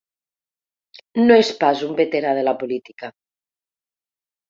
No 1.27 1.37
és 1.43 1.53
pas 1.61 1.85
un 1.91 1.95
veterà 2.01 2.35
de 2.41 2.49
la 2.51 2.57
política. 2.65 3.15